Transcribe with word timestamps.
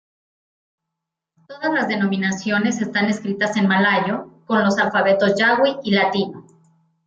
Todas 1.47 1.71
las 1.71 1.87
denominaciones 1.87 2.81
están 2.81 3.05
escritas 3.05 3.55
en 3.57 3.67
malayo, 3.67 4.41
con 4.47 4.63
los 4.63 4.79
alfabetos 4.79 5.33
jawi 5.37 5.77
y 5.83 5.91
latino. 5.91 6.43